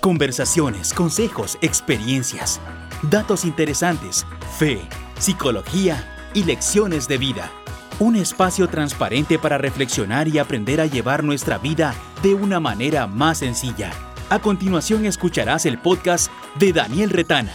[0.00, 2.58] Conversaciones, consejos, experiencias,
[3.10, 4.24] datos interesantes,
[4.58, 4.80] fe,
[5.18, 7.50] psicología y lecciones de vida.
[7.98, 13.40] Un espacio transparente para reflexionar y aprender a llevar nuestra vida de una manera más
[13.40, 13.92] sencilla.
[14.30, 17.52] A continuación escucharás el podcast de Daniel Retana.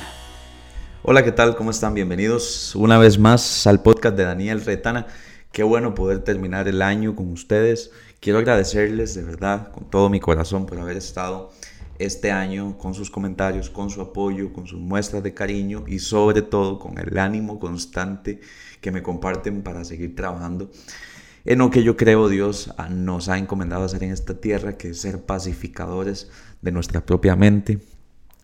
[1.01, 1.55] Hola, ¿qué tal?
[1.55, 1.95] ¿Cómo están?
[1.95, 5.07] Bienvenidos una vez más al podcast de Daniel Retana.
[5.51, 7.89] Qué bueno poder terminar el año con ustedes.
[8.19, 11.51] Quiero agradecerles de verdad, con todo mi corazón, por haber estado
[11.99, 16.41] este año con sus comentarios, con su apoyo, con sus muestras de cariño y sobre
[16.41, 18.41] todo con el ánimo constante
[18.81, 20.69] que me comparten para seguir trabajando
[21.45, 25.01] en lo que yo creo Dios nos ha encomendado hacer en esta tierra, que es
[25.01, 26.29] ser pacificadores
[26.61, 27.79] de nuestra propia mente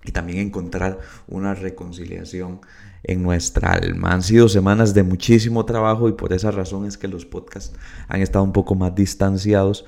[0.05, 2.61] y también encontrar una reconciliación
[3.03, 4.13] en nuestra alma.
[4.13, 7.75] Han sido semanas de muchísimo trabajo y por esa razón es que los podcasts
[8.07, 9.85] han estado un poco más distanciados.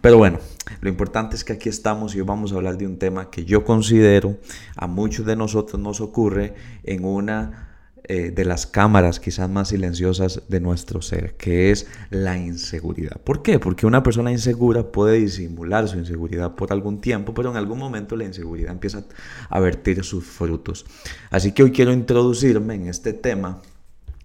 [0.00, 0.38] Pero bueno,
[0.80, 3.44] lo importante es que aquí estamos y hoy vamos a hablar de un tema que
[3.44, 4.36] yo considero
[4.76, 7.68] a muchos de nosotros nos ocurre en una
[8.10, 13.20] eh, de las cámaras quizás más silenciosas de nuestro ser, que es la inseguridad.
[13.20, 13.58] ¿Por qué?
[13.58, 18.16] Porque una persona insegura puede disimular su inseguridad por algún tiempo, pero en algún momento
[18.16, 19.04] la inseguridad empieza
[19.50, 20.86] a vertir sus frutos.
[21.30, 23.60] Así que hoy quiero introducirme en este tema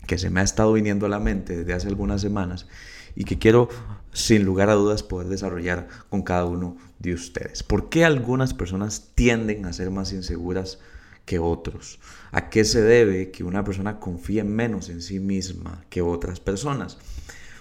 [0.07, 2.67] que se me ha estado viniendo a la mente desde hace algunas semanas
[3.15, 3.67] y que quiero
[4.13, 7.63] sin lugar a dudas poder desarrollar con cada uno de ustedes.
[7.63, 10.79] ¿Por qué algunas personas tienden a ser más inseguras
[11.25, 11.99] que otros?
[12.31, 16.97] ¿A qué se debe que una persona confíe menos en sí misma que otras personas?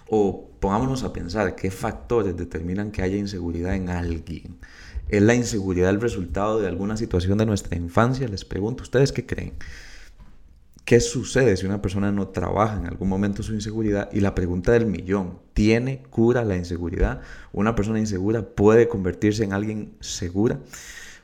[0.08, 4.58] O pongámonos a pensar qué factores determinan que haya inseguridad en alguien.
[5.08, 8.28] ¿Es la inseguridad el resultado de alguna situación de nuestra infancia?
[8.28, 9.54] Les pregunto, ¿ustedes qué creen?
[10.84, 14.10] ¿Qué sucede si una persona no trabaja en algún momento su inseguridad?
[14.12, 17.20] Y la pregunta del millón, ¿tiene cura la inseguridad?
[17.52, 20.58] ¿Una persona insegura puede convertirse en alguien segura?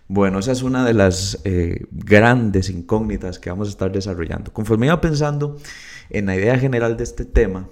[0.07, 4.53] Bueno, esa es una de las eh, grandes incógnitas que vamos a estar desarrollando.
[4.53, 5.59] Conforme iba pensando
[6.09, 7.69] en la idea general de este tema,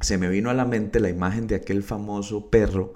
[0.00, 2.94] se me vino a la mente la imagen de aquel famoso perro,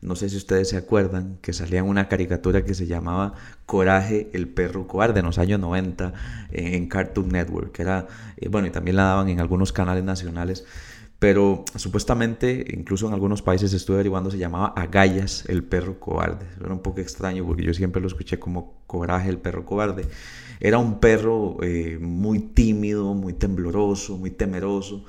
[0.00, 3.34] no sé si ustedes se acuerdan, que salía una caricatura que se llamaba
[3.66, 6.12] Coraje, el perro cobarde, en los años 90
[6.52, 10.64] en Cartoon Network, que era, eh, bueno, y también la daban en algunos canales nacionales
[11.18, 16.46] pero supuestamente, incluso en algunos países estuve averiguando, se llamaba Agallas el perro cobarde.
[16.60, 20.06] Era un poco extraño porque yo siempre lo escuché como Coraje el perro cobarde.
[20.60, 25.04] Era un perro eh, muy tímido, muy tembloroso, muy temeroso.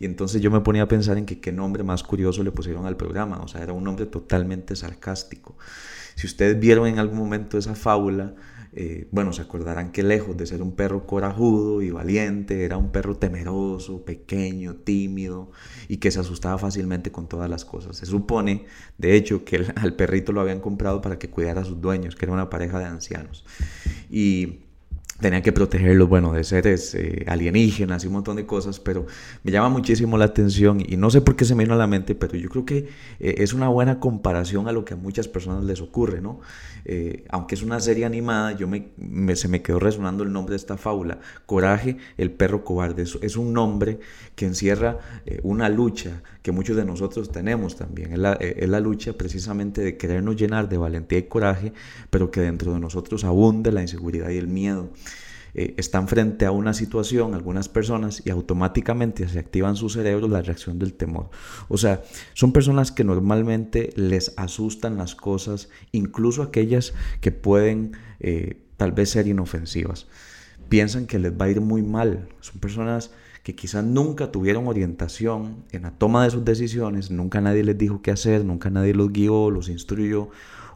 [0.00, 2.86] Y entonces yo me ponía a pensar en que qué nombre más curioso le pusieron
[2.86, 3.38] al programa.
[3.42, 5.56] O sea, era un nombre totalmente sarcástico.
[6.16, 8.34] Si ustedes vieron en algún momento esa fábula,
[8.72, 12.92] eh, bueno, se acordarán que lejos de ser un perro corajudo y valiente, era un
[12.92, 15.50] perro temeroso, pequeño, tímido
[15.86, 17.98] y que se asustaba fácilmente con todas las cosas.
[17.98, 18.64] Se supone,
[18.96, 22.24] de hecho, que al perrito lo habían comprado para que cuidara a sus dueños, que
[22.24, 23.44] era una pareja de ancianos.
[24.08, 24.69] Y
[25.20, 29.06] tenían que protegerlos, bueno, de seres eh, alienígenas y un montón de cosas, pero
[29.42, 31.86] me llama muchísimo la atención y no sé por qué se me vino a la
[31.86, 32.88] mente, pero yo creo que
[33.20, 36.40] eh, es una buena comparación a lo que a muchas personas les ocurre, ¿no?
[36.84, 40.56] Eh, aunque es una serie animada, yo me, se me quedó resonando el nombre de
[40.56, 44.00] esta fábula, Coraje, el perro cobarde, es, un nombre
[44.34, 44.98] que encierra
[45.42, 49.96] una lucha que muchos de nosotros tenemos también, es la, es la lucha precisamente de
[49.96, 51.72] querernos llenar de valentía y coraje,
[52.08, 54.90] pero que dentro de nosotros abunde la inseguridad y el miedo.
[55.54, 60.42] Eh, están frente a una situación, algunas personas, y automáticamente se activan su cerebro la
[60.42, 61.30] reacción del temor.
[61.68, 62.02] O sea,
[62.34, 69.10] son personas que normalmente les asustan las cosas, incluso aquellas que pueden eh, tal vez
[69.10, 70.06] ser inofensivas.
[70.68, 72.28] Piensan que les va a ir muy mal.
[72.40, 73.10] Son personas
[73.42, 78.02] que quizás nunca tuvieron orientación en la toma de sus decisiones, nunca nadie les dijo
[78.02, 80.28] qué hacer, nunca nadie los guió, los instruyó,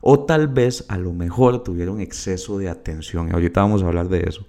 [0.06, 3.28] o tal vez a lo mejor tuvieron exceso de atención.
[3.28, 4.46] Y ahorita vamos a hablar de eso.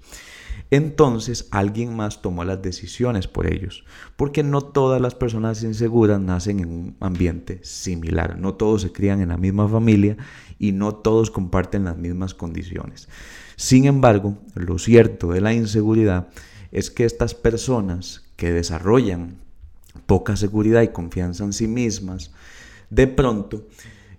[0.70, 3.86] Entonces alguien más tomó las decisiones por ellos,
[4.18, 9.22] porque no todas las personas inseguras nacen en un ambiente similar, no todos se crían
[9.22, 10.18] en la misma familia
[10.60, 13.08] y no todos comparten las mismas condiciones.
[13.56, 16.28] Sin embargo, lo cierto de la inseguridad
[16.74, 19.38] es que estas personas que desarrollan
[20.06, 22.32] poca seguridad y confianza en sí mismas,
[22.90, 23.64] de pronto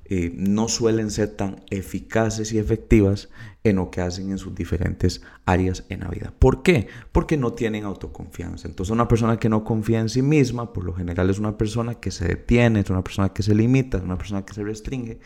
[0.08, 3.28] eh, no suelen ser tan eficaces y efectivas
[3.64, 6.32] en lo que hacen en sus diferentes áreas en la vida.
[6.38, 6.86] ¿Por qué?
[7.10, 8.68] Porque no tienen autoconfianza.
[8.68, 11.96] Entonces una persona que no confía en sí misma, por lo general es una persona
[11.96, 15.18] que se detiene, es una persona que se limita, es una persona que se restringe.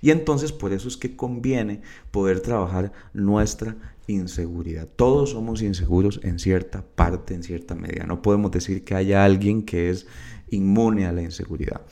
[0.00, 4.88] Y entonces por eso es que conviene poder trabajar nuestra inseguridad.
[4.96, 8.04] Todos somos inseguros en cierta parte, en cierta medida.
[8.06, 10.06] No podemos decir que haya alguien que es
[10.50, 11.82] inmune a la inseguridad.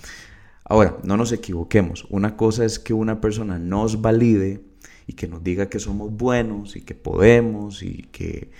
[0.65, 2.07] Ahora, no nos equivoquemos.
[2.11, 4.61] Una cosa es que una persona nos valide
[5.07, 8.51] y que nos diga que somos buenos y que podemos y que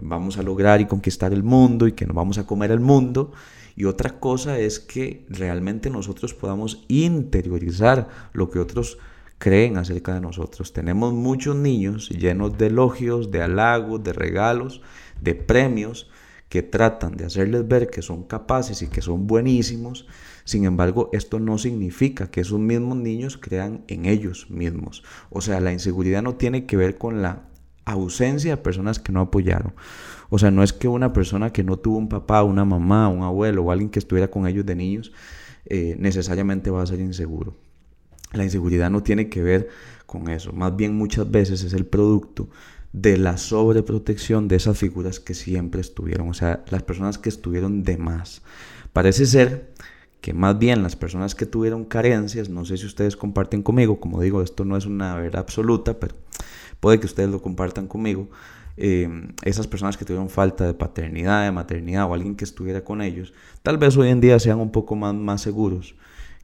[0.00, 3.32] vamos a lograr y conquistar el mundo y que nos vamos a comer el mundo.
[3.76, 8.98] Y otra cosa es que realmente nosotros podamos interiorizar lo que otros
[9.38, 10.72] creen acerca de nosotros.
[10.72, 14.82] Tenemos muchos niños llenos de elogios, de halagos, de regalos,
[15.20, 16.10] de premios
[16.48, 20.06] que tratan de hacerles ver que son capaces y que son buenísimos.
[20.44, 25.02] Sin embargo, esto no significa que esos mismos niños crean en ellos mismos.
[25.30, 27.48] O sea, la inseguridad no tiene que ver con la
[27.84, 29.74] ausencia de personas que no apoyaron.
[30.30, 33.22] O sea, no es que una persona que no tuvo un papá, una mamá, un
[33.22, 35.12] abuelo o alguien que estuviera con ellos de niños
[35.66, 37.56] eh, necesariamente va a ser inseguro.
[38.32, 39.68] La inseguridad no tiene que ver
[40.06, 40.52] con eso.
[40.52, 42.48] Más bien muchas veces es el producto
[42.92, 46.28] de la sobreprotección de esas figuras que siempre estuvieron.
[46.28, 48.42] O sea, las personas que estuvieron de más.
[48.92, 49.72] Parece ser
[50.22, 54.22] que más bien las personas que tuvieron carencias, no sé si ustedes comparten conmigo, como
[54.22, 56.14] digo, esto no es una verdad absoluta, pero
[56.78, 58.30] puede que ustedes lo compartan conmigo,
[58.76, 59.08] eh,
[59.42, 63.34] esas personas que tuvieron falta de paternidad, de maternidad o alguien que estuviera con ellos,
[63.64, 65.96] tal vez hoy en día sean un poco más, más seguros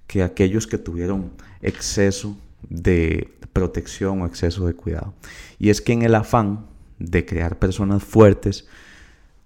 [0.08, 1.31] que aquellos que tuvieron
[1.62, 2.36] exceso
[2.69, 5.14] de protección o exceso de cuidado.
[5.60, 6.66] Y es que en el afán
[6.98, 8.66] de crear personas fuertes,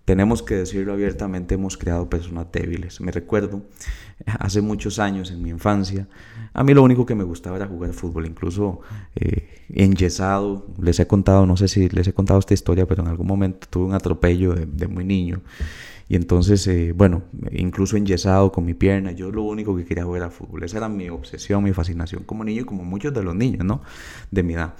[0.04, 3.00] tenemos que decirlo abiertamente, hemos creado personas débiles.
[3.00, 3.62] Me recuerdo,
[4.26, 6.08] hace muchos años, en mi infancia,
[6.52, 8.80] a mí lo único que me gustaba era jugar fútbol, incluso
[9.14, 10.66] eh, enyesado.
[10.80, 13.66] Les he contado, no sé si les he contado esta historia, pero en algún momento
[13.70, 15.40] tuve un atropello de, muy niño.
[16.08, 17.22] Y entonces, eh, bueno,
[17.52, 20.64] incluso enyesado con mi pierna, yo lo único que quería jugar era fútbol.
[20.64, 23.82] Esa era mi obsesión, mi fascinación como niño y como muchos de los niños, ¿no?
[24.30, 24.74] De mi edad.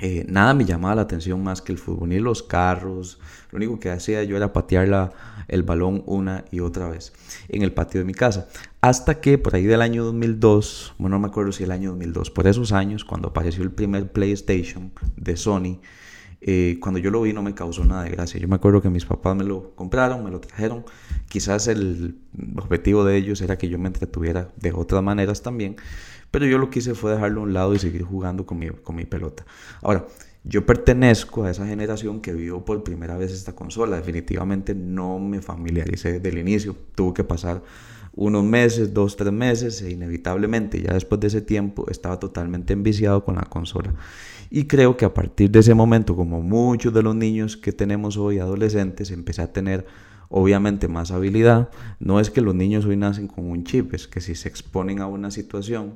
[0.00, 3.18] Eh, nada me llamaba la atención más que el fútbol, ni los carros.
[3.50, 5.12] Lo único que hacía yo era patear
[5.48, 7.12] el balón una y otra vez
[7.48, 8.48] en el patio de mi casa.
[8.80, 12.30] Hasta que por ahí del año 2002, bueno, no me acuerdo si el año 2002,
[12.30, 15.80] por esos años, cuando apareció el primer PlayStation de Sony,
[16.40, 18.38] eh, cuando yo lo vi no me causó nada de gracia.
[18.38, 20.84] Yo me acuerdo que mis papás me lo compraron, me lo trajeron.
[21.28, 22.16] Quizás el
[22.56, 25.76] objetivo de ellos era que yo me entretuviera de otras maneras también.
[26.30, 28.68] Pero yo lo que hice fue dejarlo a un lado y seguir jugando con mi,
[28.68, 29.44] con mi pelota.
[29.82, 30.06] Ahora,
[30.44, 33.96] yo pertenezco a esa generación que vio por primera vez esta consola.
[33.96, 36.76] Definitivamente no me familiaricé desde el inicio.
[36.94, 37.62] Tuve que pasar
[38.14, 43.24] unos meses, dos, tres meses e inevitablemente ya después de ese tiempo estaba totalmente enviciado
[43.24, 43.94] con la consola.
[44.50, 48.16] Y creo que a partir de ese momento, como muchos de los niños que tenemos
[48.16, 49.86] hoy, adolescentes, empecé a tener
[50.28, 51.70] obviamente más habilidad.
[51.98, 55.00] No es que los niños hoy nacen con un chip, es que si se exponen
[55.00, 55.94] a una situación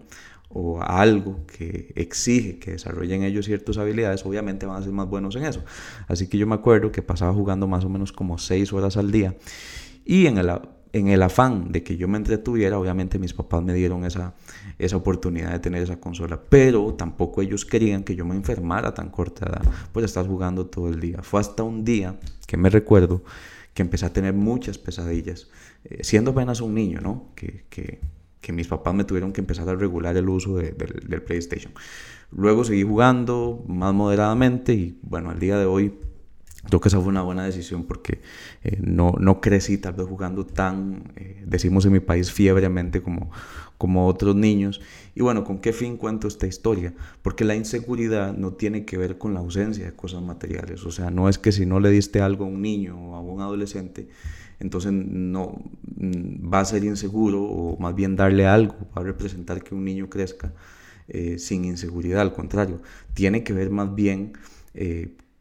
[0.54, 5.08] o a algo que exige que desarrollen ellos ciertas habilidades, obviamente van a ser más
[5.08, 5.64] buenos en eso.
[6.08, 9.10] Así que yo me acuerdo que pasaba jugando más o menos como 6 horas al
[9.10, 9.34] día
[10.04, 10.50] y en el,
[10.92, 14.34] en el afán de que yo me entretuviera, obviamente mis papás me dieron esa,
[14.78, 19.08] esa oportunidad de tener esa consola, pero tampoco ellos querían que yo me enfermara tan
[19.08, 19.62] corta edad,
[19.92, 21.22] pues estás jugando todo el día.
[21.22, 23.22] Fue hasta un día que me recuerdo
[23.74, 25.48] que empecé a tener muchas pesadillas,
[25.84, 27.30] eh, siendo apenas un niño, ¿no?
[27.34, 28.00] Que, que,
[28.52, 31.72] mis papás me tuvieron que empezar a regular el uso del PlayStation.
[32.30, 35.94] Luego seguí jugando más moderadamente y bueno, al día de hoy
[36.64, 38.20] Creo que esa fue una buena decisión porque
[38.62, 43.30] eh, no, no, crecí tal vez jugando tan, eh, decimos en mi país, fiebremente como,
[43.78, 44.80] como otros niños.
[45.16, 46.94] Y bueno, ¿con qué fin cuento esta historia?
[47.20, 50.84] Porque la inseguridad no tiene que ver con la ausencia de cosas materiales.
[50.84, 53.20] O sea, no es que si no le diste algo a un niño o a
[53.20, 54.08] un adolescente,
[54.60, 55.60] entonces no
[55.96, 59.84] mm, va a ser inseguro o más bien darle algo va a representar que un
[59.84, 60.52] niño crezca
[61.08, 62.20] eh, sin inseguridad.
[62.20, 62.80] Al contrario,
[63.14, 64.34] tiene que ver más bien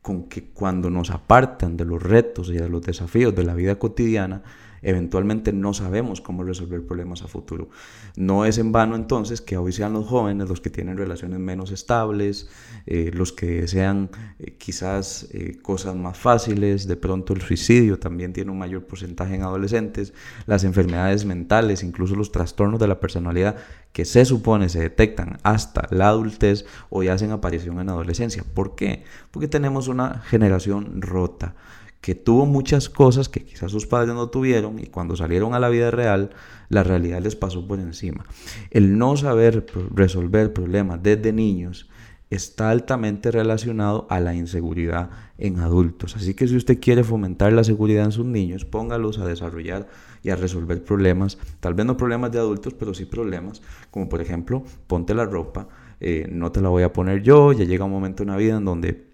[0.02, 3.78] con que cuando nos apartan de los retos y de los desafíos de la vida
[3.78, 4.42] cotidiana,
[4.82, 7.70] eventualmente no sabemos cómo resolver problemas a futuro.
[8.16, 11.72] No es en vano entonces que hoy sean los jóvenes los que tienen relaciones menos
[11.72, 12.50] estables,
[12.86, 14.10] eh, los que desean
[14.40, 19.36] eh, quizás eh, cosas más fáciles, de pronto el suicidio también tiene un mayor porcentaje
[19.36, 20.14] en adolescentes,
[20.46, 23.58] las enfermedades mentales, incluso los trastornos de la personalidad
[23.92, 28.44] que se supone se detectan hasta la adultez o hacen aparición en adolescencia.
[28.54, 29.04] ¿Por qué?
[29.32, 31.56] Porque tenemos una generación rota
[32.02, 35.70] que tuvo muchas cosas que quizás sus padres no tuvieron y cuando salieron a la
[35.70, 36.32] vida real,
[36.70, 38.26] la realidad les pasó por encima.
[38.72, 41.88] El no saber resolver problemas desde niños
[42.32, 46.16] está altamente relacionado a la inseguridad en adultos.
[46.16, 49.88] Así que si usted quiere fomentar la seguridad en sus niños, póngalos a desarrollar
[50.24, 54.22] y a resolver problemas, tal vez no problemas de adultos, pero sí problemas, como por
[54.22, 55.68] ejemplo, ponte la ropa,
[56.00, 58.56] eh, no te la voy a poner yo, ya llega un momento en la vida
[58.56, 59.11] en donde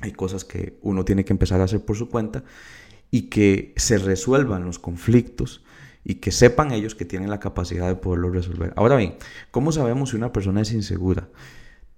[0.00, 2.44] hay cosas que uno tiene que empezar a hacer por su cuenta
[3.10, 5.64] y que se resuelvan los conflictos
[6.04, 8.72] y que sepan ellos que tienen la capacidad de poderlo resolver.
[8.76, 9.16] Ahora bien,
[9.50, 11.28] ¿cómo sabemos si una persona es insegura?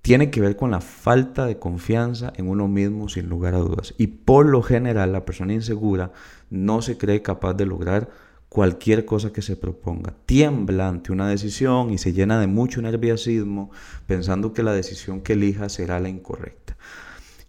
[0.03, 3.95] tiene que ver con la falta de confianza en uno mismo sin lugar a dudas.
[3.99, 6.13] Y por lo general la persona insegura
[6.51, 8.09] no se cree capaz de lograr
[8.49, 10.15] cualquier cosa que se proponga.
[10.25, 13.71] Tiembla ante una decisión y se llena de mucho nerviosismo
[14.07, 16.77] pensando que la decisión que elija será la incorrecta.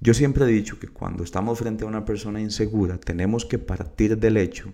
[0.02, 4.18] Yo siempre he dicho que cuando estamos frente a una persona insegura tenemos que partir
[4.18, 4.74] del hecho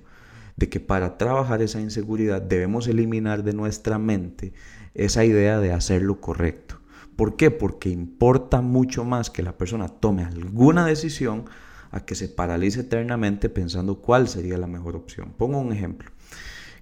[0.55, 4.53] de que para trabajar esa inseguridad debemos eliminar de nuestra mente
[4.93, 6.79] esa idea de hacer lo correcto.
[7.15, 7.49] ¿Por qué?
[7.49, 11.45] Porque importa mucho más que la persona tome alguna decisión
[11.89, 15.33] a que se paralice eternamente pensando cuál sería la mejor opción.
[15.37, 16.11] Pongo un ejemplo.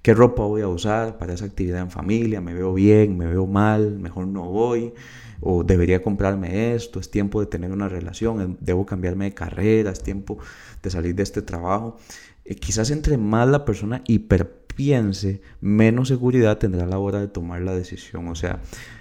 [0.03, 2.41] ¿Qué ropa voy a usar para esa actividad en familia?
[2.41, 3.17] ¿Me veo bien?
[3.17, 3.99] ¿Me veo mal?
[3.99, 4.93] ¿Mejor no voy?
[5.39, 6.99] ¿O debería comprarme esto?
[6.99, 8.57] ¿Es tiempo de tener una relación?
[8.59, 9.91] ¿Debo cambiarme de carrera?
[9.91, 10.39] ¿Es tiempo
[10.81, 11.95] de salir de este trabajo?
[12.43, 17.61] Eh, quizás entre más la persona hiperpiense, menos seguridad tendrá a la hora de tomar
[17.61, 18.27] la decisión.
[18.27, 18.59] O sea,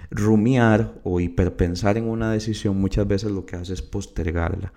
[0.08, 4.72] rumiar o hiperpensar en una decisión muchas veces lo que hace es postergarla.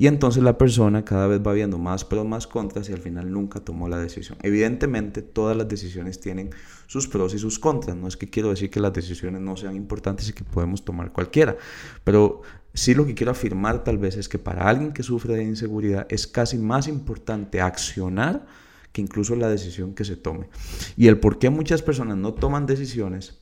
[0.00, 3.30] Y entonces la persona cada vez va viendo más pros, más contras y al final
[3.30, 4.38] nunca tomó la decisión.
[4.42, 6.48] Evidentemente todas las decisiones tienen
[6.86, 7.98] sus pros y sus contras.
[7.98, 11.12] No es que quiero decir que las decisiones no sean importantes y que podemos tomar
[11.12, 11.54] cualquiera.
[12.02, 12.40] Pero
[12.72, 16.06] sí lo que quiero afirmar tal vez es que para alguien que sufre de inseguridad
[16.08, 18.46] es casi más importante accionar
[18.92, 20.48] que incluso la decisión que se tome.
[20.96, 23.38] Y el por qué muchas personas no toman decisiones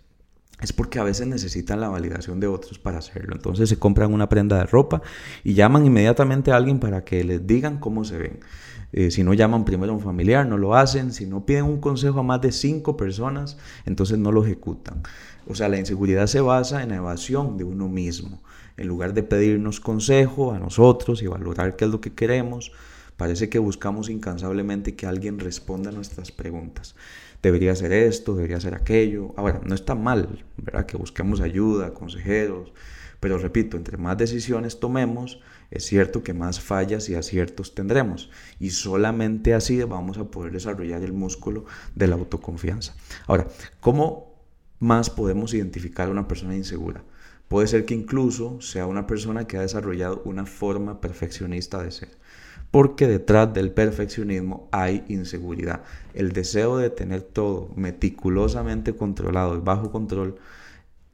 [0.61, 3.35] es porque a veces necesitan la validación de otros para hacerlo.
[3.35, 5.03] Entonces se compran una prenda de ropa
[5.45, 8.41] y llaman inmediatamente a alguien para que les digan cómo se ven.
[8.93, 11.13] Eh, si no llaman primero a un familiar, no lo hacen.
[11.13, 15.03] Si no piden un consejo a más de cinco personas, entonces no lo ejecutan.
[15.47, 18.43] O sea, la inseguridad se basa en la evasión de uno mismo.
[18.77, 22.73] En lugar de pedirnos consejo a nosotros y valorar qué es lo que queremos,
[23.17, 26.95] parece que buscamos incansablemente que alguien responda a nuestras preguntas
[27.43, 29.35] debería hacer esto, debería hacer aquello.
[29.37, 30.87] Ahora, no está mal, ¿verdad?
[30.87, 32.73] Que busquemos ayuda, consejeros,
[33.21, 35.41] pero repito, entre más decisiones tomemos,
[35.71, 38.31] es cierto que más fallas y aciertos tendremos.
[38.61, 41.65] Y solamente así vamos a poder desarrollar el músculo
[41.95, 42.95] de la autoconfianza.
[43.27, 43.49] Ahora,
[43.81, 44.35] ¿cómo
[44.79, 47.03] más podemos identificar a una persona insegura?
[47.49, 52.11] Puede ser que incluso sea una persona que ha desarrollado una forma perfeccionista de ser
[52.71, 55.83] porque detrás del perfeccionismo hay inseguridad.
[56.15, 60.37] El deseo de tener todo meticulosamente controlado y bajo control,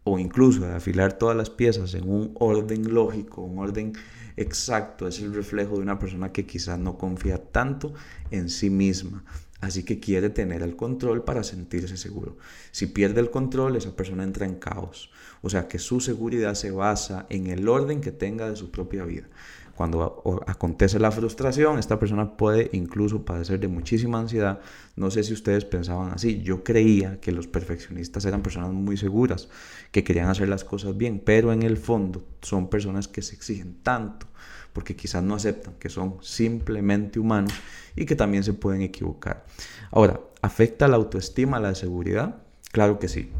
[0.04, 3.94] o incluso de afilar todas las piezas en un orden lógico, un orden
[4.36, 7.94] exacto, es el reflejo de una persona que quizás no confía tanto
[8.30, 9.24] en sí misma.
[9.60, 12.36] Así que quiere tener el control para sentirse seguro.
[12.70, 15.10] Si pierde el control, esa persona entra en caos.
[15.40, 19.06] O sea que su seguridad se basa en el orden que tenga de su propia
[19.06, 19.26] vida.
[19.76, 24.60] Cuando acontece la frustración, esta persona puede incluso padecer de muchísima ansiedad.
[24.96, 26.42] No sé si ustedes pensaban así.
[26.42, 29.48] Yo creía que los perfeccionistas eran personas muy seguras,
[29.90, 33.82] que querían hacer las cosas bien, pero en el fondo son personas que se exigen
[33.82, 34.26] tanto
[34.74, 37.54] porque quizás no aceptan que son simplemente humanos
[37.96, 39.46] y que también se pueden equivocar.
[39.92, 42.42] Ahora, ¿afecta la autoestima, la seguridad?
[42.72, 43.30] Claro que sí.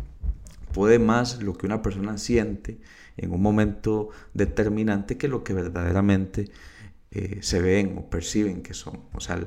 [0.75, 2.81] Puede más lo que una persona siente
[3.17, 6.51] en un momento determinante que lo que verdaderamente
[7.13, 9.03] eh, se ven o perciben que son.
[9.13, 9.39] O sea,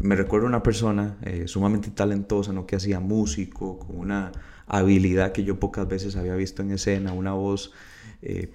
[0.00, 2.66] me recuerdo una persona eh, sumamente talentosa, ¿no?
[2.66, 4.32] que hacía músico, con una
[4.66, 7.72] habilidad que yo pocas veces había visto en escena, una voz
[8.20, 8.50] eh,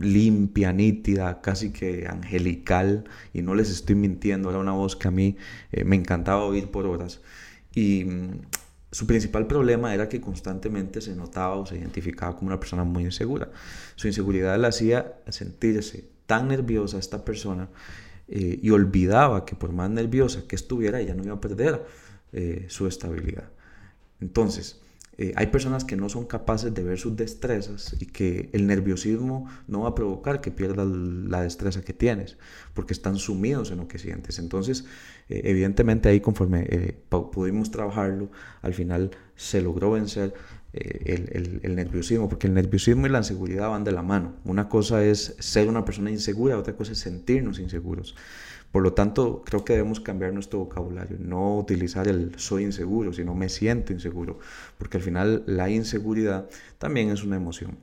[0.00, 5.10] limpia, nítida, casi que angelical, y no les estoy mintiendo, era una voz que a
[5.10, 5.36] mí
[5.84, 7.20] me encantaba oír por horas.
[7.74, 8.40] Y mm,
[8.98, 13.04] su principal problema era que constantemente se notaba o se identificaba como una persona muy
[13.04, 13.48] insegura.
[13.94, 17.68] Su inseguridad le hacía sentirse tan nerviosa esta persona
[18.26, 21.86] eh, y olvidaba que por más nerviosa que estuviera, ella no iba a perder
[22.32, 23.48] eh, su estabilidad.
[24.20, 24.80] Entonces,
[25.20, 29.48] eh, hay personas que no son capaces de ver sus destrezas y que el nerviosismo
[29.66, 32.36] no va a provocar que pierdas la destreza que tienes,
[32.72, 34.38] porque están sumidos en lo que sientes.
[34.38, 34.84] Entonces,
[35.28, 38.30] eh, evidentemente ahí conforme eh, pudimos trabajarlo,
[38.62, 40.32] al final se logró vencer
[40.72, 44.36] el, el, nerviosismo, porque el nerviosismo y la inseguridad van de la mano.
[44.44, 48.14] Una cosa es ser una persona insegura, otra cosa es sentirnos inseguros.
[48.70, 53.34] Por lo tanto, creo que debemos cambiar nuestro vocabulario, no utilizar el soy inseguro, sino
[53.34, 54.38] me siento inseguro,
[54.76, 56.48] porque al final la inseguridad
[56.78, 57.78] también es una emoción.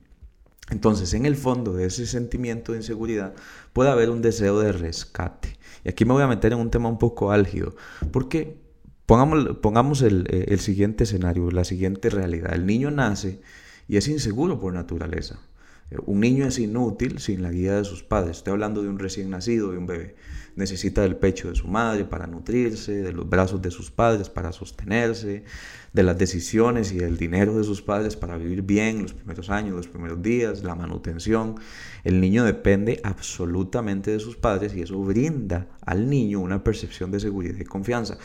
[0.70, 3.34] Entonces, en el fondo de ese sentimiento de inseguridad
[3.74, 5.58] puede haber un deseo de rescate.
[5.84, 7.76] Y aquí me voy a meter en un tema un poco álgido,
[8.12, 8.58] porque
[9.06, 12.54] pongamos, el siguiente escenario, la siguiente realidad.
[12.54, 13.42] El niño nace
[13.88, 15.40] y es inseguro por naturaleza.
[15.92, 18.38] Eh, un niño es inútil sin la guía de sus padres.
[18.38, 20.16] Estoy hablando de un recién nacido, de un bebé.
[20.56, 24.54] Necesita del pecho de su madre para nutrirse, de los brazos de sus padres para
[24.54, 25.44] sostenerse,
[25.92, 29.76] de las decisiones y del dinero de sus padres para vivir bien los primeros años,
[29.76, 31.56] los primeros días, la manutención.
[32.04, 37.20] El niño depende absolutamente de sus padres y eso brinda al niño una percepción de
[37.20, 38.18] seguridad y confianza.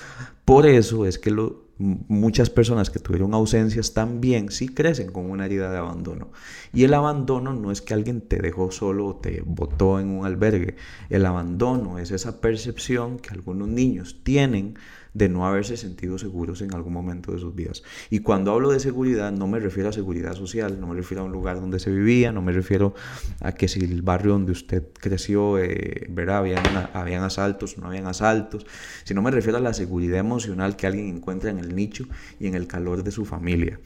[0.45, 1.31] Por eso es que
[1.80, 6.30] muchas personas que tuvieron ausencias también sí crecen con una herida de abandono.
[6.75, 10.26] Y el abandono no es que alguien te dejó solo o te botó en un
[10.26, 10.76] albergue.
[11.08, 14.76] El abandono es esa percepción que algunos niños tienen
[15.14, 17.83] de no haberse sentido seguros en algún momento de sus vidas.
[18.11, 21.26] Y cuando hablo de seguridad no me refiero a seguridad social, no me refiero a
[21.26, 22.95] un lugar donde se vivía, no me refiero
[23.40, 26.38] a que si el barrio donde usted creció, eh, ¿verdad?
[26.38, 26.62] Habían,
[26.93, 28.67] habían asaltos, no habían asaltos,
[29.05, 32.07] sino me refiero a la seguridad emocional que alguien encuentra en el nicho
[32.38, 33.81] y en el calor de su familia.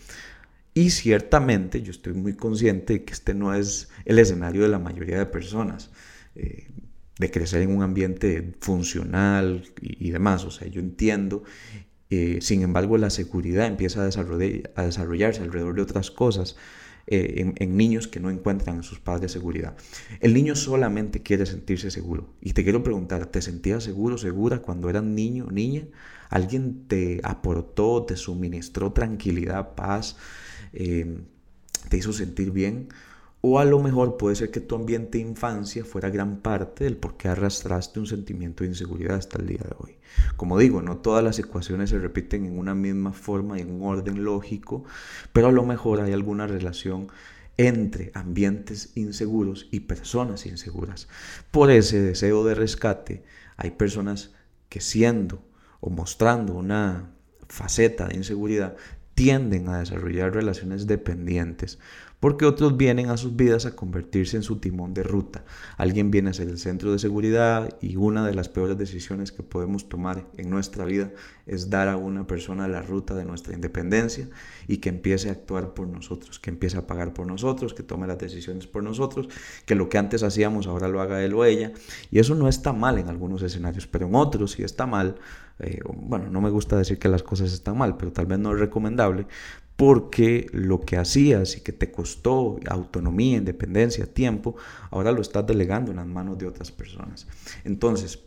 [0.75, 4.81] Y ciertamente yo estoy muy consciente de que este no es el escenario de la
[4.81, 5.90] mayoría de personas.
[6.35, 6.66] Eh,
[7.18, 10.44] de crecer en un ambiente funcional y, demás.
[10.44, 11.44] O sea, yo entiendo.
[12.11, 16.56] Eh, sin embargo, la seguridad empieza a, a desarrollarse alrededor de otras cosas
[17.06, 19.76] eh, en, niños que no encuentran en sus padres seguridad.
[20.21, 22.33] El niño solamente quiere sentirse seguro.
[22.40, 25.87] Y te quiero preguntar, ¿te sentías seguro, segura cuando eras niño, niña?
[26.30, 30.16] ¿Alguien te aportó, te suministró tranquilidad, paz,
[30.73, 31.18] eh,
[31.90, 32.88] te hizo sentir bien?
[33.46, 36.96] O a lo mejor puede ser que tu ambiente de infancia fuera gran parte del
[36.96, 39.98] por qué arrastraste un sentimiento de inseguridad hasta el día de hoy.
[40.38, 43.82] Como digo, no todas las ecuaciones se repiten en una misma forma y en un
[43.82, 44.84] orden lógico,
[45.34, 47.08] pero a lo mejor hay alguna relación
[47.58, 51.06] entre ambientes inseguros y personas inseguras.
[51.50, 53.24] Por ese deseo de rescate,
[53.58, 54.32] hay personas
[54.70, 55.44] que siendo
[55.80, 57.10] o mostrando una
[57.46, 58.74] faceta de inseguridad
[59.14, 61.78] tienden a desarrollar relaciones dependientes
[62.21, 65.44] porque otros vienen a sus vidas a convertirse en su timón de ruta.
[65.76, 69.42] Alguien viene a ser el centro de seguridad y una de las peores decisiones que
[69.42, 71.11] podemos tomar en nuestra vida
[71.47, 74.28] es dar a una persona la ruta de nuestra independencia
[74.66, 78.06] y que empiece a actuar por nosotros, que empiece a pagar por nosotros, que tome
[78.06, 79.28] las decisiones por nosotros,
[79.66, 81.73] que lo que antes hacíamos ahora lo haga él o ella.
[82.11, 85.16] Y eso no está mal en algunos escenarios, pero en otros sí está mal.
[85.61, 88.53] Eh, bueno, no me gusta decir que las cosas están mal, pero tal vez no
[88.53, 89.27] es recomendable
[89.76, 94.56] porque lo que hacías y que te costó autonomía, independencia, tiempo,
[94.90, 97.26] ahora lo estás delegando en las manos de otras personas.
[97.64, 98.20] Entonces,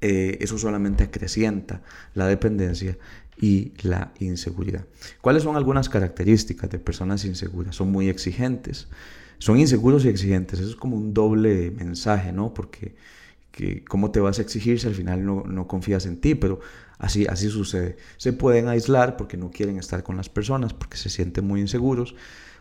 [0.00, 1.82] eh, eso solamente acrecienta
[2.14, 2.98] la dependencia
[3.40, 4.86] y la inseguridad.
[5.20, 7.76] ¿Cuáles son algunas características de personas inseguras?
[7.76, 8.88] Son muy exigentes,
[9.38, 10.60] son inseguros y exigentes.
[10.60, 12.54] Eso es como un doble mensaje, ¿no?
[12.54, 12.94] Porque
[13.88, 16.60] cómo te vas a exigir si al final no, no confías en ti, pero
[17.02, 17.96] Así, así sucede.
[18.16, 22.14] Se pueden aislar porque no quieren estar con las personas, porque se sienten muy inseguros.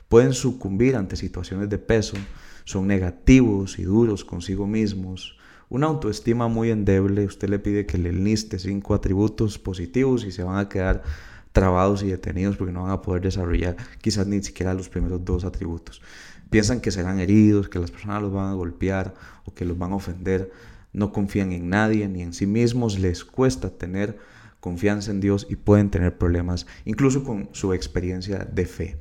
[0.10, 2.18] Pueden sucumbir ante situaciones de peso.
[2.64, 5.38] Son negativos y duros consigo mismos.
[5.70, 7.26] Una autoestima muy endeble.
[7.26, 11.04] Usted le pide que le enliste cinco atributos positivos y se van a quedar
[11.52, 15.46] trabados y detenidos porque no van a poder desarrollar quizás ni siquiera los primeros dos
[15.46, 16.02] atributos.
[16.50, 19.14] Piensan que serán heridos, que las personas los van a golpear
[19.46, 20.52] o que los van a ofender
[20.94, 24.18] no confían en nadie ni en sí mismos, les cuesta tener
[24.60, 28.98] confianza en Dios y pueden tener problemas incluso con su experiencia de fe.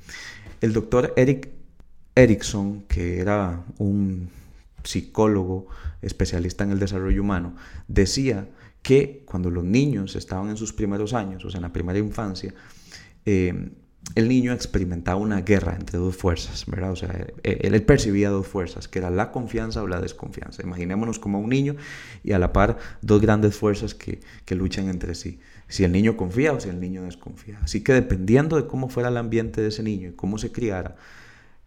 [0.61, 1.51] El doctor Eric
[2.15, 4.31] Erickson, que era un
[4.83, 5.69] psicólogo
[6.03, 7.55] especialista en el desarrollo humano,
[7.89, 8.49] decía
[8.83, 12.55] que cuando los niños estaban en sus primeros años, o sea, en la primera infancia,
[13.27, 13.71] eh,
[14.15, 16.93] el niño experimentaba una guerra entre dos fuerzas, ¿verdad?
[16.93, 20.63] O sea, e, él, percibía dos fuerzas, que era la confianza o la desconfianza.
[20.63, 21.77] Imaginémonos como un niño
[22.25, 25.39] y a la par dos grandes fuerzas que, que luchan entre sí.
[25.69, 27.61] Si el niño confía o si el niño desconfía.
[27.63, 30.97] Así que dependiendo de cómo fuera el ambiente de ese niño y cómo se criara,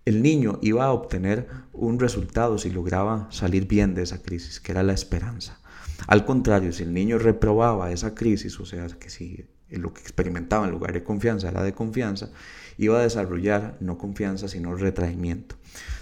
[0.06, 4.74] el niño iba a obtener un resultado si lograba salir bien de esa crisis, que
[4.74, 5.60] era la esperanza.
[6.08, 9.46] Al contrario, si el niño reprobaba esa crisis, o sea, que si
[9.78, 12.30] lo que experimentaba en lugar de confianza era de confianza,
[12.78, 15.56] iba a desarrollar no confianza, sino retraimiento.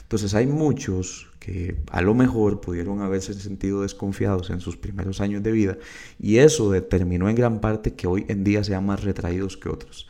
[0.04, 5.42] Entonces hay muchos que a lo mejor pudieron haberse sentido desconfiados en sus primeros años
[5.42, 5.78] de vida
[6.20, 10.08] y eso determinó en gran parte que hoy en día sean más retraídos que otros.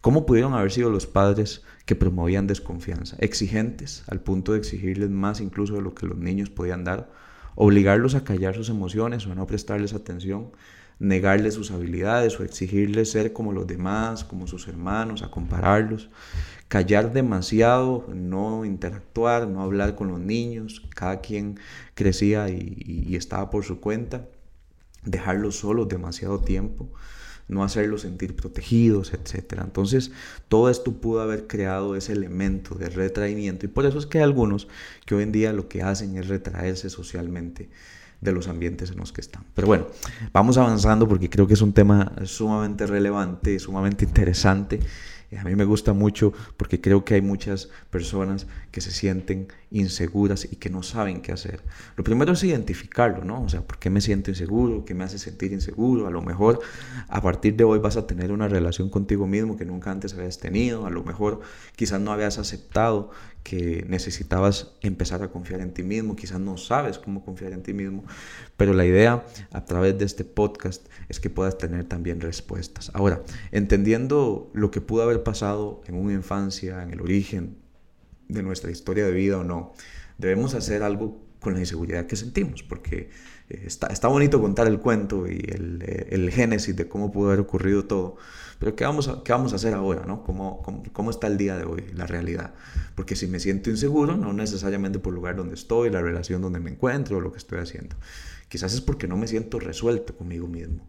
[0.00, 3.16] ¿Cómo pudieron haber sido los padres que promovían desconfianza?
[3.18, 7.10] Exigentes, al punto de exigirles más incluso de lo que los niños podían dar,
[7.56, 10.52] obligarlos a callar sus emociones o no prestarles atención,
[10.98, 16.10] negarles sus habilidades o exigirles ser como los demás, como sus hermanos, a compararlos,
[16.66, 21.58] callar demasiado, no interactuar, no hablar con los niños, cada quien
[21.94, 24.26] crecía y, estaba por su cuenta,
[25.04, 26.90] dejarlos solos demasiado tiempo,
[27.46, 29.60] no hacerlos sentir protegidos, etc.
[29.62, 30.10] Entonces,
[30.48, 33.64] todo esto pudo haber creado ese elemento de retraimiento.
[33.64, 34.68] Y por eso es que hay algunos
[35.06, 37.70] que hoy en día lo que hacen es retraerse socialmente
[38.20, 39.44] de los ambientes en los que están.
[39.54, 39.86] Pero bueno,
[40.32, 44.80] vamos avanzando porque creo que es un tema sumamente relevante, sumamente interesante
[45.36, 50.48] a mí me gusta mucho porque creo que hay muchas personas que se sienten inseguras
[50.50, 51.60] y que no saben qué hacer.
[51.96, 53.42] Lo primero es identificarlo, ¿no?
[53.42, 54.86] O sea, ¿por qué me siento inseguro?
[54.86, 56.06] ¿Qué me hace sentir inseguro?
[56.06, 56.60] A lo mejor
[57.08, 60.38] a partir de hoy vas a tener una relación contigo mismo que nunca antes habías
[60.38, 60.86] tenido.
[60.86, 61.40] A lo mejor
[61.76, 63.10] quizás no habías aceptado
[63.42, 67.72] que necesitabas empezar a confiar en ti mismo, quizás no sabes cómo confiar en ti
[67.72, 68.04] mismo,
[68.56, 72.90] pero la idea a través de este podcast es que puedas tener también respuestas.
[72.94, 77.58] Ahora, entendiendo lo que pudo haber pasado en una infancia, en el origen
[78.28, 79.72] de nuestra historia de vida o no,
[80.18, 83.10] debemos hacer algo con la inseguridad que sentimos, porque
[83.48, 87.40] está, está bonito contar el cuento y el, eh, el, génesis de cómo pudo haber
[87.40, 88.16] ocurrido todo,
[88.58, 90.04] pero ¿qué vamos a, qué vamos a hacer ahora?
[90.04, 90.22] ¿no?
[90.24, 92.54] ¿Cómo, cómo, cómo está el día de hoy, la realidad?
[92.94, 96.60] Porque si me siento inseguro, no necesariamente por el lugar donde estoy, la relación donde
[96.60, 97.96] me encuentro, lo que estoy haciendo.
[98.48, 100.86] Quizás es porque no me siento resuelto conmigo mismo.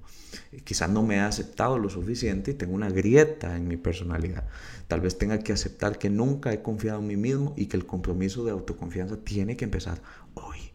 [0.63, 4.45] Quizás no me he aceptado lo suficiente y tengo una grieta en mi personalidad.
[4.87, 7.85] Tal vez tenga que aceptar que nunca he confiado en mí mismo y que el
[7.85, 10.01] compromiso de autoconfianza tiene que empezar
[10.35, 10.68] hoy.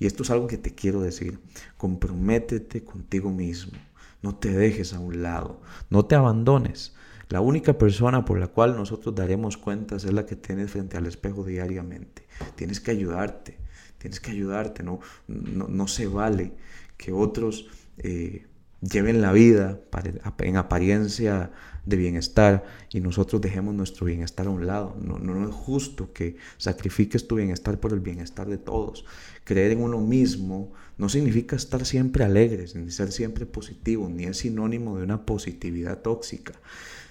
[0.00, 1.38] Y esto es algo que te quiero decir.
[1.76, 3.78] Comprométete contigo mismo.
[4.22, 5.60] No te dejes a un lado.
[5.90, 6.94] No te abandones.
[7.28, 11.06] La única persona por la cual nosotros daremos cuentas es la que tienes frente al
[11.06, 12.26] espejo diariamente.
[12.56, 13.58] Tienes que ayudarte.
[13.98, 14.82] Tienes que ayudarte.
[14.82, 16.54] No, no, se vale
[16.96, 18.46] que otros eh,
[18.80, 19.80] lleven la vida
[20.38, 21.50] en apariencia
[21.84, 24.96] de bienestar y nosotros dejemos nuestro bienestar a un lado.
[25.00, 29.04] No, no, es justo que sacrifiques tu bienestar por el bienestar de todos.
[29.44, 34.38] Creer en uno mismo no significa estar siempre alegres, ni ser siempre positivo, ni es
[34.38, 36.52] sinónimo de una positividad tóxica,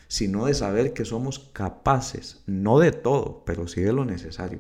[0.08, 4.60] sino de saber que somos capaces, no de todo, pero sí de lo necesario.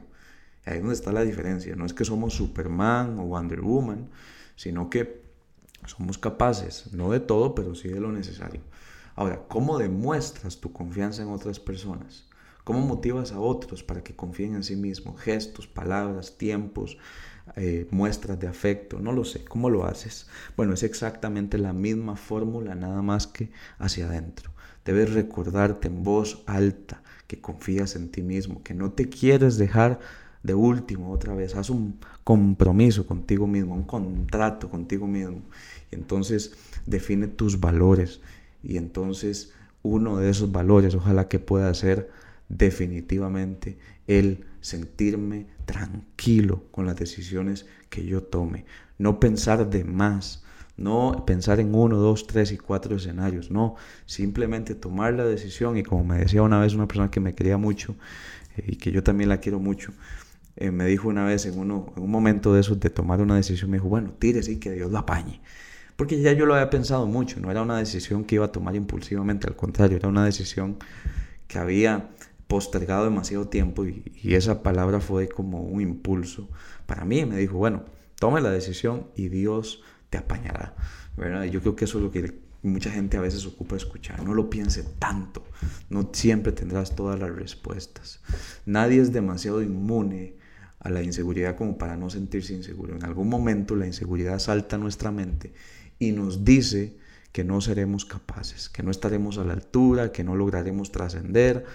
[0.66, 1.76] Ahí es donde está la diferencia.
[1.76, 4.10] No es que somos Superman o Wonder Woman,
[4.56, 5.19] sino que
[5.86, 8.62] somos capaces, no de todo, pero sí de lo necesario.
[9.16, 12.26] Ahora, ¿cómo demuestras tu confianza en otras personas?
[12.64, 15.20] ¿Cómo motivas a otros para que confíen en sí mismos?
[15.20, 16.98] Gestos, palabras, tiempos,
[17.56, 19.44] eh, muestras de afecto, no lo sé.
[19.44, 20.28] ¿Cómo lo haces?
[20.56, 24.52] Bueno, es exactamente la misma fórmula, nada más que hacia adentro.
[24.86, 30.00] Debes recordarte en voz alta que confías en ti mismo, que no te quieres dejar
[30.44, 31.56] de último otra vez.
[31.56, 35.42] Haz un compromiso contigo mismo, un contrato contigo mismo.
[35.92, 36.54] Y entonces
[36.86, 38.22] define tus valores.
[38.64, 42.10] Y entonces uno de esos valores ojalá que pueda ser
[42.50, 48.66] definitivamente el sentirme tranquilo con las decisiones que yo tome.
[48.98, 50.44] No pensar de más.
[50.78, 53.52] No pensar en uno, dos, tres y cuatro escenarios.
[53.52, 53.76] No,
[54.06, 57.58] simplemente tomar la decisión y como me decía una vez una persona que me quería
[57.58, 57.96] mucho
[58.56, 59.92] eh, y que yo también la quiero mucho,
[60.60, 63.38] eh, me dijo una vez en, uno, en un momento de esos de tomar una
[63.38, 65.42] decisión, me dijo, bueno, tírese y que Dios lo apañe.
[65.96, 68.76] Porque ya yo lo había pensado mucho, no era una decisión que iba a tomar
[68.76, 70.78] impulsivamente, al contrario, era una decisión
[71.48, 72.10] que había
[72.48, 76.50] postergado demasiado tiempo y, esa palabra fue como un impulso
[76.88, 77.26] para mí.
[77.26, 77.84] Me dijo, bueno,
[78.20, 80.76] tome la decisión y Dios te apañará.
[81.16, 81.44] ¿verdad?
[81.46, 84.24] Yo creo que eso es lo que mucha gente a veces ocupa escuchar.
[84.24, 85.44] No lo piense tanto.
[85.90, 88.20] No siempre tendrás todas las respuestas.
[88.66, 90.39] Nadie es demasiado inmune
[90.80, 92.96] a la inseguridad como para no sentirse inseguro.
[92.96, 95.54] En algún momento la inseguridad salta a nuestra mente
[96.00, 96.98] y nos dice
[97.32, 101.66] que no seremos capaces, que no estaremos a la altura, que no lograremos trascender.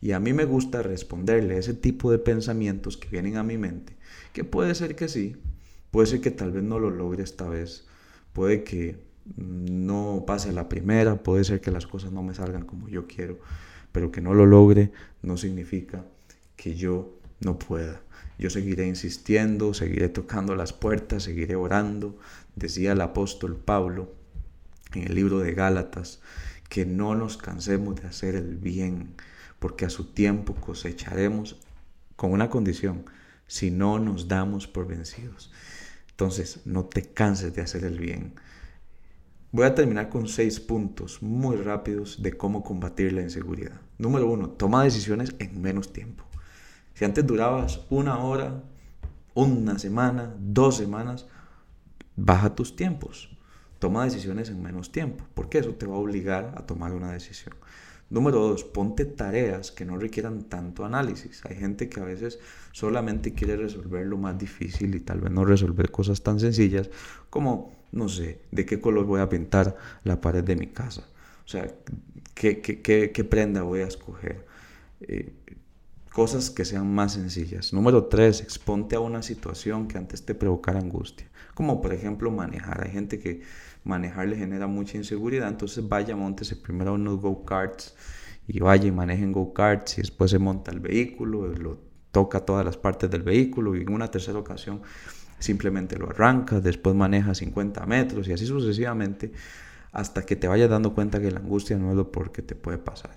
[0.00, 3.96] Y a mí me gusta responderle ese tipo de pensamientos que vienen a mi mente,
[4.32, 5.36] que puede ser que sí,
[5.90, 7.86] puede ser que tal vez no lo logre esta vez,
[8.32, 8.98] puede que
[9.36, 13.38] no pase la primera, puede ser que las cosas no me salgan como yo quiero,
[13.92, 16.04] pero que no lo logre no significa
[16.56, 18.02] que yo no pueda.
[18.38, 22.18] Yo seguiré insistiendo, seguiré tocando las puertas, seguiré orando.
[22.56, 24.12] Decía el apóstol Pablo
[24.92, 26.20] en el libro de Gálatas
[26.68, 29.14] que no nos cansemos de hacer el bien,
[29.58, 31.60] porque a su tiempo cosecharemos
[32.16, 33.04] con una condición,
[33.46, 35.52] si no nos damos por vencidos.
[36.10, 38.34] Entonces, no te canses de hacer el bien.
[39.52, 43.80] Voy a terminar con seis puntos muy rápidos de cómo combatir la inseguridad.
[43.98, 46.24] Número uno, toma decisiones en menos tiempo.
[46.94, 48.62] Si antes durabas una hora,
[49.34, 51.26] una semana, dos semanas,
[52.16, 53.30] baja tus tiempos.
[53.78, 57.54] Toma decisiones en menos tiempo, porque eso te va a obligar a tomar una decisión.
[58.10, 61.44] Número dos, ponte tareas que no requieran tanto análisis.
[61.46, 62.38] Hay gente que a veces
[62.70, 66.90] solamente quiere resolver lo más difícil y tal vez no resolver cosas tan sencillas
[67.30, 71.02] como, no sé, de qué color voy a pintar la pared de mi casa.
[71.44, 71.74] O sea,
[72.34, 74.46] ¿qué, qué, prenda voy a escoger?
[75.00, 75.32] Eh,
[76.14, 77.72] cosas que sean más sencillas.
[77.72, 81.28] Número tres, exponte a una situación que antes te provocara angustia.
[81.54, 82.84] Como por ejemplo manejar.
[82.84, 83.42] Hay gente que
[83.82, 87.96] manejar le genera mucha inseguridad, entonces vaya, montese primero a unos go-karts
[88.46, 91.80] y vaya y manejen go-karts y después se monta el vehículo, lo
[92.12, 94.82] toca todas las partes del vehículo y en una tercera ocasión
[95.40, 99.32] simplemente lo arranca, después maneja 50 metros y así sucesivamente
[99.90, 102.54] hasta que te vayas dando cuenta que la angustia no es lo por que te
[102.54, 103.10] puede pasar.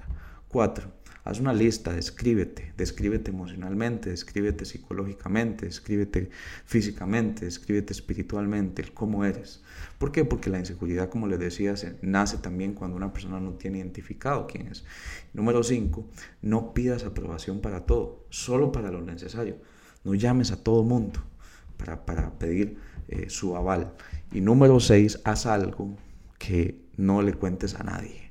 [0.50, 0.97] 4.
[1.28, 6.30] Haz una lista, descríbete, descríbete emocionalmente, descríbete psicológicamente, descríbete
[6.64, 9.62] físicamente, descríbete espiritualmente, el cómo eres.
[9.98, 10.24] ¿Por qué?
[10.24, 14.68] Porque la inseguridad, como les decía, nace también cuando una persona no tiene identificado quién
[14.68, 14.86] es.
[15.34, 16.08] Número 5,
[16.44, 19.58] no pidas aprobación para todo, solo para lo necesario.
[20.06, 21.20] No llames a todo mundo
[21.76, 22.78] para, para pedir
[23.10, 23.92] eh, su aval.
[24.32, 25.98] Y número 6, haz algo
[26.40, 28.27] que no le cuentes a nadie.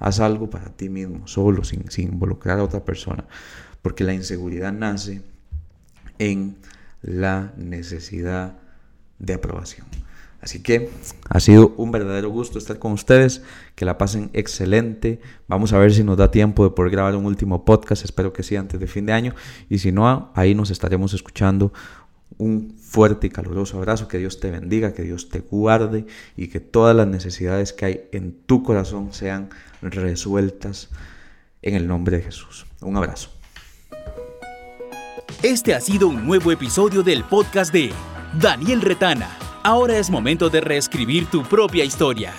[0.00, 3.26] Haz algo para ti mismo, solo, sin, involucrar a otra persona.
[3.82, 5.22] Porque la inseguridad nace
[6.18, 6.56] en
[7.02, 8.58] la necesidad
[9.18, 9.86] de aprobación.
[10.40, 10.88] Así que
[11.28, 13.42] ha sido un verdadero gusto estar con ustedes.
[13.74, 15.20] Que la pasen excelente.
[15.48, 18.04] Vamos a ver si nos da tiempo de poder grabar un último podcast.
[18.04, 19.34] Espero que sí antes de fin de año.
[19.68, 21.72] Y si no, ahí nos estaremos escuchando
[22.38, 26.58] un fuerte y caluroso abrazo, que Dios te bendiga, que Dios te guarde y que
[26.58, 29.50] todas las necesidades que hay en tu corazón sean
[29.82, 30.88] resueltas
[31.62, 32.66] en el nombre de Jesús.
[32.80, 33.30] Un abrazo.
[35.42, 37.92] Este ha sido un nuevo episodio del podcast de
[38.38, 39.30] Daniel Retana.
[39.62, 42.34] Ahora es momento de reescribir tu propia historia.